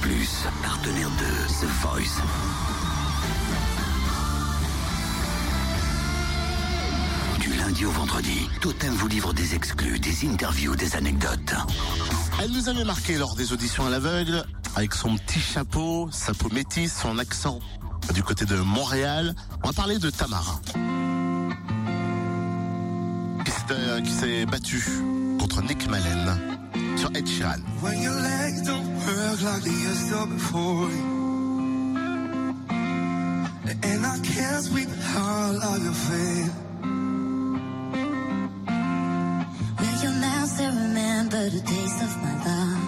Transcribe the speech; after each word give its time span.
Plus, 0.00 0.44
partenaire 0.62 1.08
de 1.10 1.66
The 1.66 1.68
Voice. 1.80 2.20
Du 7.40 7.52
lundi 7.54 7.84
au 7.86 7.90
vendredi, 7.90 8.48
Totem 8.60 8.92
vous 8.94 9.08
livre 9.08 9.32
des 9.32 9.54
exclus, 9.54 9.98
des 9.98 10.26
interviews, 10.28 10.76
des 10.76 10.96
anecdotes. 10.96 11.54
Elle 12.42 12.50
nous 12.52 12.68
avait 12.68 12.84
marqué 12.84 13.16
lors 13.16 13.34
des 13.34 13.52
auditions 13.52 13.86
à 13.86 13.90
l'aveugle, 13.90 14.44
avec 14.76 14.94
son 14.94 15.16
petit 15.16 15.40
chapeau, 15.40 16.08
sa 16.12 16.34
peau 16.34 16.48
métisse, 16.50 16.98
son 17.00 17.18
accent 17.18 17.60
du 18.12 18.22
côté 18.22 18.44
de 18.44 18.56
Montréal. 18.56 19.34
On 19.62 19.68
va 19.68 19.72
parler 19.72 19.98
de 19.98 20.10
Tamara. 20.10 20.60
Qui 23.44 23.50
s'est- 23.50 24.20
s'est 24.20 24.46
battue 24.46 24.84
contre 25.38 25.62
Nick 25.62 25.88
Malen 25.88 26.53
Ed 27.14 27.26
Sheeran. 27.26 27.60
When 27.80 28.02
your 28.02 28.12
legs 28.12 28.62
don't 28.62 28.88
work 29.06 29.42
like 29.42 29.62
they 29.62 29.70
used 29.70 30.08
to 30.10 30.26
before. 30.26 30.90
And 33.82 34.06
I 34.06 34.18
can't 34.18 34.64
sweep 34.64 34.88
it 34.88 35.04
out 35.14 35.54
like 35.64 35.82
a 35.82 35.94
fan. 36.06 36.50
Will 39.78 39.96
you 40.02 40.10
now 40.20 40.44
still 40.46 40.72
remember 40.72 41.42
the 41.50 41.60
taste 41.60 42.02
of 42.02 42.12
my 42.24 42.34
love? 42.46 42.82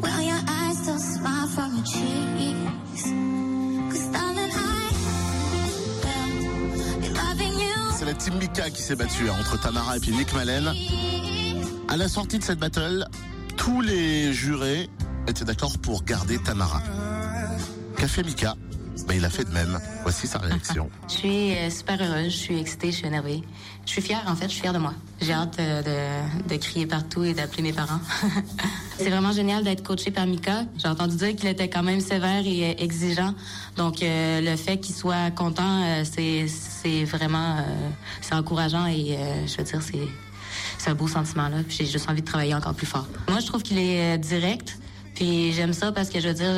Will 0.00 0.22
your 0.22 0.42
eyes 0.48 0.78
still 0.78 0.98
smile 0.98 1.48
from 1.48 1.74
your 1.76 1.84
cheeks? 1.84 3.04
Cause 3.92 4.06
darling, 4.16 4.52
I 4.54 4.66
will 6.84 7.00
be 7.00 7.08
loving 7.10 7.54
you. 7.60 7.76
C'est 7.98 8.06
la 8.06 8.14
team 8.14 8.34
Mika 8.38 8.70
qui 8.70 8.82
s'est 8.82 8.96
battue 8.96 9.28
hein, 9.28 9.36
entre 9.40 9.60
Tamara 9.60 9.96
et 9.98 10.00
puis 10.00 10.12
Nick 10.12 10.32
Malen. 10.32 10.72
À 11.88 11.96
la 11.96 12.08
sortie 12.08 12.38
de 12.38 12.44
cette 12.44 12.58
battle, 12.58 13.06
tous 13.56 13.80
les 13.80 14.32
jurés 14.32 14.88
étaient 15.28 15.44
d'accord 15.44 15.78
pour 15.78 16.04
garder 16.04 16.38
Tamara. 16.38 16.82
Fait 18.06 18.22
Mika 18.22 18.54
ben, 19.06 19.16
Il 19.16 19.24
a 19.24 19.30
fait 19.30 19.44
de 19.44 19.52
même. 19.52 19.78
Voici 20.02 20.26
sa 20.26 20.38
réaction. 20.38 20.90
Je 21.08 21.14
suis 21.14 21.54
euh, 21.54 21.70
super 21.70 22.00
heureuse, 22.00 22.32
je 22.32 22.36
suis 22.36 22.58
excitée, 22.58 22.90
je 22.90 22.96
suis 22.96 23.06
énervée. 23.06 23.42
Je 23.84 23.90
suis 23.90 24.02
fière, 24.02 24.24
en 24.26 24.34
fait, 24.34 24.46
je 24.46 24.52
suis 24.52 24.60
fière 24.60 24.72
de 24.72 24.78
moi. 24.78 24.94
J'ai 25.20 25.32
hâte 25.32 25.56
euh, 25.58 26.22
de, 26.48 26.56
crier 26.56 26.86
partout 26.86 27.22
et 27.24 27.34
d'appeler 27.34 27.62
mes 27.62 27.72
parents. 27.72 28.00
c'est 28.98 29.10
vraiment 29.10 29.32
génial 29.32 29.64
d'être 29.64 29.82
coaché 29.82 30.10
par 30.10 30.26
Mika. 30.26 30.64
J'ai 30.78 30.88
entendu 30.88 31.16
dire 31.16 31.36
qu'il 31.36 31.48
était 31.48 31.68
quand 31.68 31.82
même 31.82 32.00
sévère 32.00 32.46
et 32.46 32.70
euh, 32.70 32.74
exigeant. 32.82 33.34
Donc, 33.76 33.98
le 34.00 34.56
fait 34.56 34.78
qu'il 34.78 34.94
soit 34.94 35.30
content, 35.32 36.04
c'est 36.04 37.04
vraiment 37.04 37.56
c'est 38.20 38.34
encourageant 38.34 38.86
et 38.86 39.18
je 39.46 39.56
veux 39.56 39.64
dire, 39.64 39.80
c'est 40.78 40.90
un 40.90 40.94
beau 40.94 41.08
sentiment 41.08 41.48
là. 41.48 41.58
J'ai 41.68 41.86
juste 41.86 42.08
envie 42.08 42.22
de 42.22 42.26
travailler 42.26 42.54
encore 42.54 42.74
plus 42.74 42.86
fort. 42.86 43.08
Moi, 43.28 43.40
je 43.40 43.46
trouve 43.46 43.62
qu'il 43.62 43.78
est 43.78 44.16
direct. 44.18 44.78
Puis 45.14 45.52
j'aime 45.52 45.72
ça 45.72 45.92
parce 45.92 46.08
que 46.08 46.20
je 46.20 46.28
veux 46.28 46.34
dire, 46.34 46.54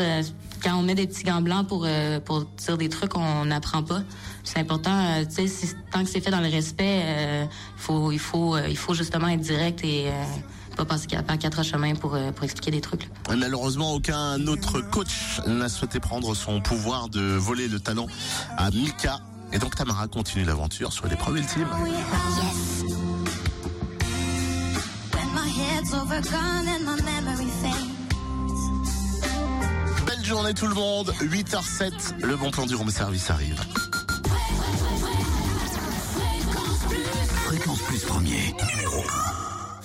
quand 0.63 0.77
on 0.77 0.83
met 0.83 0.95
des 0.95 1.07
petits 1.07 1.25
gants 1.25 1.41
blancs 1.43 1.67
pour 1.69 1.85
euh, 1.87 2.21
pour 2.21 2.45
dire 2.45 2.77
des 2.79 2.89
trucs, 2.89 3.17
on 3.17 3.45
n'apprend 3.47 3.83
pas. 3.83 4.03
C'est 4.45 4.59
important, 4.59 4.93
euh, 4.97 5.25
tu 5.25 5.35
sais, 5.35 5.49
si- 5.49 5.75
tant 5.93 6.03
que 6.05 6.09
c'est 6.11 6.21
fait 6.21 6.31
dans 6.31 6.41
le 6.41 6.49
respect, 6.49 7.01
euh, 7.05 7.45
il 7.77 7.81
faut 7.83 8.13
il 8.13 8.19
faut 8.19 8.55
euh, 8.57 8.69
il 8.69 8.77
faut 8.77 8.95
justement 8.95 9.29
être 9.29 9.41
direct 9.41 9.83
et 9.85 10.09
euh, 10.09 10.25
pas 10.77 10.85
passer 10.85 11.07
par 11.27 11.39
quatre 11.39 11.63
chemins 11.63 11.95
pour 11.95 12.15
euh, 12.15 12.33
pour 12.33 12.45
expliquer 12.45 12.71
des 12.71 12.81
trucs. 12.81 13.09
là. 13.29 13.37
Malheureusement, 13.37 13.93
aucun 13.95 14.45
autre 14.47 14.81
coach 14.81 15.41
n'a 15.47 15.69
souhaité 15.69 16.01
prendre 16.01 16.35
son 16.35 16.61
pouvoir 16.61 17.09
de 17.09 17.21
voler 17.21 17.69
le 17.69 17.81
talent 17.81 18.07
à 18.57 18.71
Mika. 18.71 19.21
Et 19.53 19.59
donc 19.59 19.75
Tamara 19.77 20.09
continue 20.09 20.45
l'aventure 20.45 20.93
sur 20.93 21.07
l'épreuve 21.07 21.37
ultime. 21.39 21.69
Yes. 21.87 22.85
Journée 30.27 30.55
tout 30.55 30.67
le 30.67 30.75
monde, 30.75 31.13
8h07, 31.21 32.25
le 32.25 32.37
bon 32.37 32.51
plan 32.51 32.67
du 32.67 32.75
room 32.75 32.91
service 32.91 33.31
arrive. 33.31 33.61
Fréquence 37.45 37.81
Plus 37.83 38.01
premier, 38.01 38.53
numéro 38.75 39.03
1. 39.03 39.26